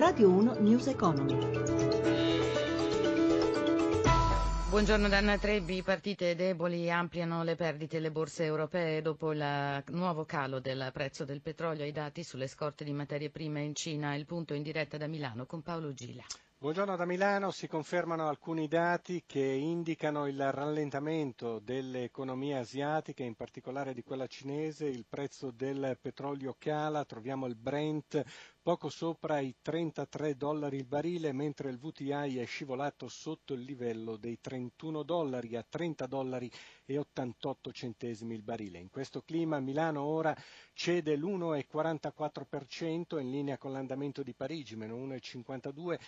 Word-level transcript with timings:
Radio 0.00 0.30
1 0.30 0.54
News 0.60 0.86
Economy. 0.86 1.36
Buongiorno 4.70 5.08
Danna 5.10 5.36
Trebbi, 5.36 5.76
I 5.76 5.82
partite 5.82 6.34
deboli 6.34 6.90
ampliano 6.90 7.42
le 7.44 7.54
perdite 7.54 7.98
le 7.98 8.10
borse 8.10 8.44
europee 8.44 9.02
dopo 9.02 9.30
il 9.32 9.82
nuovo 9.88 10.24
calo 10.24 10.58
del 10.58 10.88
prezzo 10.94 11.26
del 11.26 11.42
petrolio 11.42 11.82
ai 11.84 11.92
dati 11.92 12.22
sulle 12.24 12.46
scorte 12.46 12.82
di 12.82 12.94
materie 12.94 13.28
prime 13.28 13.60
in 13.60 13.74
Cina. 13.74 14.14
Il 14.14 14.24
punto 14.24 14.54
in 14.54 14.62
diretta 14.62 14.96
da 14.96 15.06
Milano 15.06 15.44
con 15.44 15.60
Paolo 15.60 15.92
Gila. 15.92 16.24
Buongiorno 16.62 16.94
da 16.94 17.06
Milano, 17.06 17.50
si 17.52 17.66
confermano 17.66 18.28
alcuni 18.28 18.68
dati 18.68 19.22
che 19.24 19.40
indicano 19.40 20.26
il 20.26 20.52
rallentamento 20.52 21.58
delle 21.58 22.04
economie 22.04 22.58
asiatiche, 22.58 23.22
in 23.22 23.34
particolare 23.34 23.94
di 23.94 24.02
quella 24.02 24.26
cinese, 24.26 24.84
il 24.84 25.06
prezzo 25.08 25.52
del 25.52 25.96
petrolio 25.98 26.56
cala, 26.58 27.06
troviamo 27.06 27.46
il 27.46 27.56
Brent 27.56 28.22
poco 28.62 28.90
sopra 28.90 29.40
i 29.40 29.56
33 29.62 30.36
dollari 30.36 30.76
il 30.76 30.84
barile, 30.84 31.32
mentre 31.32 31.70
il 31.70 31.78
VTI 31.78 32.36
è 32.38 32.44
scivolato 32.44 33.08
sotto 33.08 33.54
il 33.54 33.62
livello 33.62 34.16
dei 34.16 34.38
31 34.38 35.02
dollari 35.02 35.56
a 35.56 35.64
30 35.66 36.06
dollari 36.06 36.50
e 36.84 36.98
88 36.98 37.72
centesimi 37.72 38.34
il 38.34 38.42
barile. 38.42 38.78
In 38.78 38.90
questo 38.90 39.22
clima 39.22 39.60
Milano 39.60 40.02
ora 40.02 40.36
cede 40.74 41.16
l'1,44% 41.16 43.18
in 43.18 43.30
linea 43.30 43.56
con 43.56 43.72
l'andamento 43.72 44.22
di 44.22 44.34
Parigi, 44.34 44.76
meno 44.76 44.94
1,52%, 44.96 45.98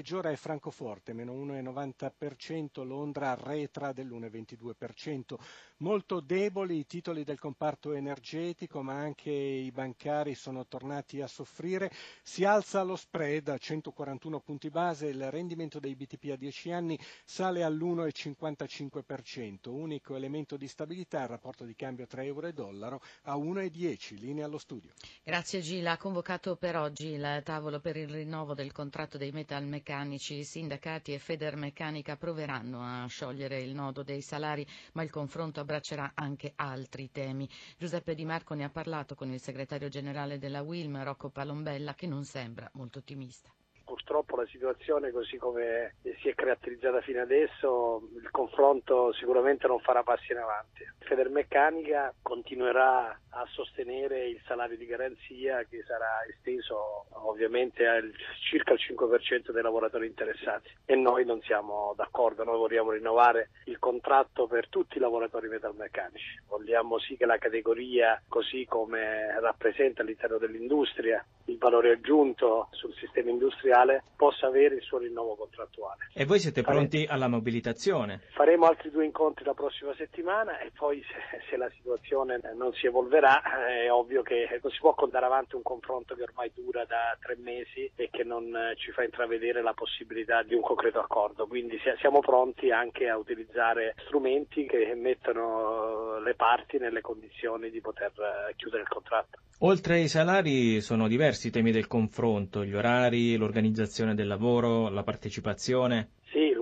la 0.00 0.06
peggiore 0.06 0.32
è 0.32 0.36
Francoforte, 0.36 1.12
meno 1.12 1.34
1,90%, 1.34 2.84
Londra 2.86 3.32
arretra 3.32 3.92
dell'1,22%. 3.92 5.34
Molto 5.78 6.20
deboli 6.20 6.78
i 6.78 6.86
titoli 6.86 7.22
del 7.22 7.38
comparto 7.38 7.92
energetico, 7.92 8.82
ma 8.82 8.94
anche 8.94 9.30
i 9.30 9.70
bancari 9.70 10.34
sono 10.34 10.66
tornati 10.66 11.20
a 11.20 11.26
soffrire. 11.26 11.90
Si 12.22 12.44
alza 12.44 12.82
lo 12.82 12.96
spread 12.96 13.48
a 13.48 13.58
141 13.58 14.40
punti 14.40 14.70
base, 14.70 15.08
il 15.08 15.30
rendimento 15.30 15.78
dei 15.78 15.94
BTP 15.94 16.30
a 16.32 16.36
10 16.36 16.72
anni 16.72 16.98
sale 17.24 17.62
all'1,55%, 17.62 19.68
unico 19.68 20.16
elemento 20.16 20.56
di 20.56 20.66
stabilità 20.66 21.20
il 21.22 21.28
rapporto 21.28 21.64
di 21.64 21.74
cambio 21.74 22.06
tra 22.06 22.24
euro 22.24 22.46
e 22.46 22.52
dollaro 22.54 23.02
a 23.24 23.36
1,10, 23.36 24.18
linea 24.18 24.46
allo 24.46 24.58
studio. 24.58 24.92
Grazie 25.22 25.60
Gila, 25.60 25.92
ha 25.92 25.96
convocato 25.98 26.56
per 26.56 26.76
oggi 26.76 27.08
il 27.08 27.42
tavolo 27.44 27.80
per 27.80 27.96
il 27.96 28.08
rinnovo 28.08 28.54
del 28.54 28.72
contratto 28.72 29.18
dei 29.18 29.30
metalmeccanici. 29.30 29.88
I 29.92 30.44
sindacati 30.44 31.12
e 31.12 31.18
Federmeccanica 31.18 32.16
proveranno 32.16 32.80
a 32.80 33.06
sciogliere 33.06 33.60
il 33.60 33.74
nodo 33.74 34.04
dei 34.04 34.20
salari, 34.20 34.64
ma 34.92 35.02
il 35.02 35.10
confronto 35.10 35.58
abbraccerà 35.58 36.12
anche 36.14 36.52
altri 36.54 37.10
temi. 37.10 37.48
Giuseppe 37.76 38.14
Di 38.14 38.24
Marco 38.24 38.54
ne 38.54 38.62
ha 38.62 38.70
parlato 38.70 39.16
con 39.16 39.32
il 39.32 39.40
segretario 39.40 39.88
generale 39.88 40.38
della 40.38 40.62
Wilm, 40.62 41.02
Rocco 41.02 41.30
Palombella, 41.30 41.94
che 41.94 42.06
non 42.06 42.24
sembra 42.24 42.70
molto 42.74 43.00
ottimista 43.00 43.50
purtroppo 43.90 44.36
la 44.36 44.46
situazione 44.46 45.10
così 45.10 45.36
come 45.36 45.96
si 46.20 46.28
è 46.28 46.34
caratterizzata 46.36 47.00
fino 47.00 47.20
adesso, 47.20 48.08
il 48.22 48.30
confronto 48.30 49.12
sicuramente 49.14 49.66
non 49.66 49.80
farà 49.80 50.04
passi 50.04 50.30
in 50.30 50.38
avanti. 50.38 50.86
Federmeccanica 51.00 52.14
continuerà 52.22 53.18
a 53.30 53.46
sostenere 53.48 54.28
il 54.28 54.40
salario 54.46 54.76
di 54.76 54.86
garanzia 54.86 55.64
che 55.64 55.82
sarà 55.84 56.24
esteso 56.28 57.06
ovviamente 57.26 57.84
a 57.84 58.00
circa 58.48 58.74
il 58.74 58.80
5% 58.80 59.50
dei 59.50 59.62
lavoratori 59.62 60.06
interessati 60.06 60.70
e 60.84 60.94
noi 60.94 61.24
non 61.24 61.40
siamo 61.42 61.92
d'accordo, 61.96 62.44
noi 62.44 62.58
vogliamo 62.58 62.92
rinnovare 62.92 63.50
il 63.64 63.80
contratto 63.80 64.46
per 64.46 64.68
tutti 64.68 64.98
i 64.98 65.00
lavoratori 65.00 65.48
metalmeccanici, 65.48 66.42
vogliamo 66.46 67.00
sì 67.00 67.16
che 67.16 67.26
la 67.26 67.38
categoria 67.38 68.22
così 68.28 68.66
come 68.66 69.40
rappresenta 69.40 70.02
all'interno 70.02 70.38
dell'industria 70.38 71.24
il 71.46 71.58
valore 71.58 71.92
aggiunto 71.92 72.68
sul 72.70 72.94
sistema 72.94 73.30
industriale 73.30 73.79
possa 74.16 74.46
avere 74.46 74.76
il 74.76 74.82
suo 74.82 74.98
rinnovo 74.98 75.34
contrattuale. 75.36 76.08
E 76.12 76.24
voi 76.24 76.38
siete 76.38 76.62
pronti 76.62 77.06
alla 77.08 77.28
mobilitazione? 77.28 78.20
Faremo 78.32 78.66
altri 78.66 78.90
due 78.90 79.04
incontri 79.04 79.44
la 79.44 79.54
prossima 79.54 79.94
settimana 79.96 80.58
e 80.58 80.70
poi 80.76 81.02
se, 81.02 81.40
se 81.48 81.56
la 81.56 81.70
situazione 81.70 82.40
non 82.54 82.72
si 82.74 82.86
evolverà 82.86 83.66
è 83.68 83.90
ovvio 83.90 84.22
che 84.22 84.60
non 84.62 84.70
si 84.72 84.78
può 84.80 84.94
andare 84.96 85.26
avanti 85.26 85.54
un 85.56 85.62
confronto 85.62 86.14
che 86.14 86.22
ormai 86.22 86.50
dura 86.54 86.84
da 86.84 87.16
tre 87.20 87.36
mesi 87.36 87.90
e 87.94 88.08
che 88.10 88.24
non 88.24 88.52
ci 88.76 88.90
fa 88.92 89.02
intravedere 89.02 89.62
la 89.62 89.74
possibilità 89.74 90.42
di 90.42 90.54
un 90.54 90.60
concreto 90.60 90.98
accordo. 91.00 91.46
Quindi 91.46 91.78
siamo 91.98 92.20
pronti 92.20 92.70
anche 92.70 93.08
a 93.08 93.16
utilizzare 93.16 93.94
strumenti 94.04 94.66
che 94.66 94.94
mettono 94.94 96.20
le 96.20 96.34
parti 96.34 96.78
nelle 96.78 97.00
condizioni 97.00 97.70
di 97.70 97.80
poter 97.80 98.12
chiudere 98.56 98.82
il 98.82 98.88
contratto. 98.88 99.38
Oltre 99.62 99.96
ai 99.96 100.08
salari 100.08 100.80
sono 100.80 101.06
diversi 101.06 101.48
i 101.48 101.50
temi 101.50 101.70
del 101.70 101.86
confronto, 101.86 102.64
gli 102.64 102.74
orari, 102.74 103.36
l'organizzazione 103.36 104.14
del 104.14 104.26
lavoro, 104.26 104.88
la 104.88 105.02
partecipazione 105.02 106.12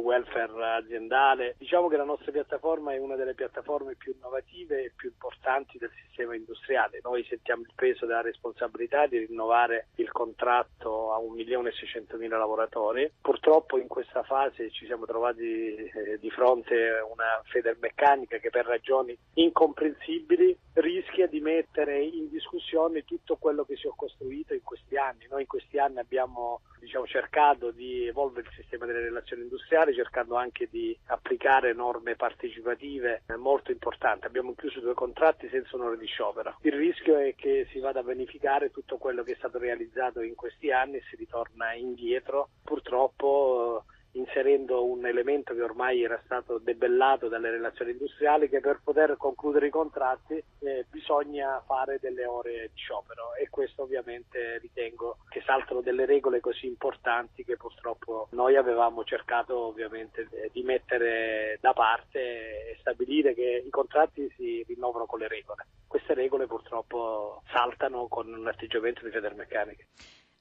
welfare 0.08 0.76
aziendale. 0.76 1.54
Diciamo 1.58 1.88
che 1.88 1.98
la 1.98 2.04
nostra 2.04 2.32
piattaforma 2.32 2.94
è 2.94 2.98
una 2.98 3.14
delle 3.14 3.34
piattaforme 3.34 3.94
più 3.94 4.14
innovative 4.16 4.84
e 4.84 4.92
più 4.96 5.10
importanti 5.10 5.76
del 5.76 5.90
sistema 6.02 6.34
industriale. 6.34 7.00
Noi 7.02 7.24
sentiamo 7.24 7.62
il 7.62 7.72
peso 7.74 8.06
della 8.06 8.22
responsabilità 8.22 9.06
di 9.06 9.18
rinnovare 9.18 9.88
il 9.96 10.10
contratto 10.10 11.12
a 11.12 11.18
1.600.000 11.18 12.28
lavoratori. 12.28 13.10
Purtroppo 13.20 13.76
in 13.76 13.86
questa 13.86 14.22
fase 14.22 14.70
ci 14.70 14.86
siamo 14.86 15.04
trovati 15.04 15.74
eh, 15.74 16.18
di 16.18 16.30
fronte 16.30 16.88
a 16.88 17.04
una 17.04 17.42
Federmeccanica 17.44 18.38
che 18.38 18.50
per 18.50 18.64
ragioni 18.64 19.16
incomprensibili 19.34 20.56
rischia 20.74 21.26
di 21.26 21.40
mettere 21.40 22.02
in 22.02 22.30
discussione 22.30 23.04
tutto 23.04 23.36
quello 23.36 23.64
che 23.64 23.76
si 23.76 23.86
è 23.86 23.90
costruito 23.94 24.54
in 24.54 24.62
questi 24.62 24.96
anni. 24.96 25.26
Noi 25.28 25.42
in 25.42 25.46
questi 25.46 25.78
anni 25.78 25.98
abbiamo 25.98 26.60
diciamo, 26.78 27.06
cercato 27.06 27.70
di 27.70 28.06
evolvere 28.06 28.48
il 28.48 28.54
sistema 28.54 28.86
delle 28.86 29.00
relazioni 29.00 29.42
industriali, 29.42 29.94
cercando 29.98 30.36
anche 30.36 30.68
di 30.70 30.96
applicare 31.06 31.72
norme 31.72 32.14
partecipative 32.14 33.22
molto 33.36 33.72
importanti. 33.72 34.26
Abbiamo 34.26 34.54
chiuso 34.54 34.78
due 34.78 34.94
contratti 34.94 35.48
senza 35.48 35.74
onore 35.74 35.98
di 35.98 36.06
sciopero. 36.06 36.56
Il 36.62 36.72
rischio 36.72 37.16
è 37.16 37.34
che 37.34 37.66
si 37.72 37.80
vada 37.80 37.98
a 37.98 38.04
vanificare 38.04 38.70
tutto 38.70 38.96
quello 38.96 39.24
che 39.24 39.32
è 39.32 39.36
stato 39.36 39.58
realizzato 39.58 40.20
in 40.20 40.36
questi 40.36 40.70
anni 40.70 40.98
e 40.98 41.02
si 41.10 41.16
ritorna 41.16 41.72
indietro. 41.74 42.50
Purtroppo 42.62 43.84
inserendo 44.12 44.84
un 44.84 45.06
elemento 45.06 45.54
che 45.54 45.62
ormai 45.62 46.02
era 46.02 46.20
stato 46.24 46.58
debellato 46.58 47.28
dalle 47.28 47.50
relazioni 47.50 47.92
industriali 47.92 48.48
che 48.48 48.60
per 48.60 48.80
poter 48.82 49.16
concludere 49.16 49.66
i 49.66 49.70
contratti 49.70 50.42
eh, 50.60 50.86
bisogna 50.90 51.62
fare 51.66 51.98
delle 52.00 52.24
ore 52.24 52.70
di 52.72 52.78
sciopero 52.78 53.34
e 53.34 53.48
questo 53.50 53.82
ovviamente 53.82 54.58
ritengo 54.58 55.18
che 55.28 55.42
saltano 55.44 55.80
delle 55.80 56.06
regole 56.06 56.40
così 56.40 56.66
importanti 56.66 57.44
che 57.44 57.56
purtroppo 57.56 58.28
noi 58.32 58.56
avevamo 58.56 59.04
cercato 59.04 59.56
ovviamente 59.58 60.28
eh, 60.32 60.50
di 60.52 60.62
mettere 60.62 61.58
da 61.60 61.72
parte 61.72 62.18
e 62.18 62.76
stabilire 62.80 63.34
che 63.34 63.62
i 63.64 63.70
contratti 63.70 64.32
si 64.36 64.64
rinnovano 64.66 65.06
con 65.06 65.18
le 65.18 65.28
regole. 65.28 65.66
Queste 65.86 66.14
regole 66.14 66.46
purtroppo 66.46 67.42
saltano 67.50 68.08
con 68.08 68.32
un 68.32 68.46
atteggiamento 68.46 69.04
di 69.04 69.10
Federmeccanica. 69.10 69.84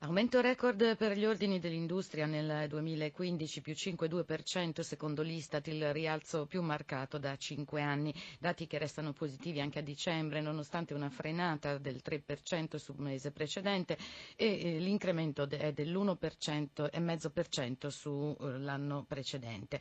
Aumento 0.01 0.41
record 0.41 0.95
per 0.95 1.17
gli 1.17 1.25
ordini 1.25 1.59
dell'industria 1.59 2.27
nel 2.27 2.67
2015, 2.69 3.61
più 3.61 3.73
5,2% 3.73 4.81
secondo 4.81 5.23
l'Istat, 5.23 5.65
il 5.69 5.91
rialzo 5.91 6.45
più 6.45 6.61
marcato 6.61 7.17
da 7.17 7.35
5 7.35 7.81
anni, 7.81 8.13
dati 8.39 8.67
che 8.67 8.77
restano 8.77 9.11
positivi 9.11 9.59
anche 9.59 9.79
a 9.79 9.81
dicembre 9.81 10.39
nonostante 10.39 10.93
una 10.93 11.09
frenata 11.09 11.79
del 11.79 11.99
3% 12.05 12.75
sul 12.75 12.99
mese 12.99 13.31
precedente 13.31 13.97
e 14.35 14.77
l'incremento 14.79 15.49
è 15.49 15.73
dell'1,5% 15.73 17.87
sull'anno 17.87 19.03
precedente. 19.03 19.79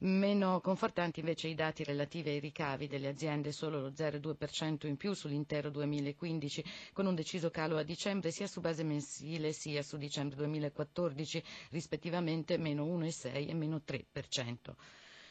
Meno 0.00 0.60
confortanti 0.60 1.20
invece 1.20 1.46
i 1.46 1.54
dati 1.54 1.84
relativi 1.84 2.30
ai 2.30 2.40
ricavi 2.40 2.88
delle 2.88 3.06
aziende, 3.06 3.52
solo 3.52 3.80
lo 3.80 3.90
0,2% 3.90 4.88
in 4.88 4.96
più 4.96 5.14
sull'intero 5.14 5.70
2015, 5.70 6.64
con 6.92 7.06
un 7.06 7.14
deciso 7.14 7.48
calo 7.50 7.76
a 7.76 7.84
dicembre 7.84 8.32
sia 8.32 8.48
su 8.48 8.60
base 8.60 8.82
mensile 8.82 9.50
sia 9.52 9.82
su 9.82 9.96
dicembre 9.96 10.36
2014, 10.36 11.42
rispettivamente 11.70 12.56
meno 12.58 12.84
1,6 12.86 13.48
e 13.48 13.54
meno 13.54 13.80
3%. 13.86 14.74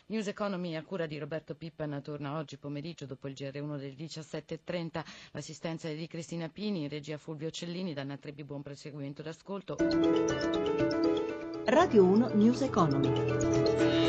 News 0.07 0.27
Economy 0.27 0.75
a 0.75 0.83
cura 0.83 1.05
di 1.05 1.17
Roberto 1.17 1.55
Pippan 1.55 2.01
torna 2.03 2.35
oggi 2.35 2.57
pomeriggio 2.57 3.05
dopo 3.05 3.29
il 3.29 3.33
GR1 3.33 3.77
del 3.77 3.93
17.30. 3.93 5.03
L'assistenza 5.31 5.87
è 5.87 5.95
di 5.95 6.07
Cristina 6.07 6.49
Pini, 6.49 6.89
regia 6.89 7.17
Fulvio 7.17 7.49
Cellini, 7.49 7.93
Danna 7.93 8.17
Trebbi, 8.17 8.43
buon 8.43 8.61
proseguimento 8.61 9.21
d'ascolto. 9.21 9.77
Radio 11.65 12.03
1 12.03 12.27
News 12.33 12.61
Economy. 12.61 14.00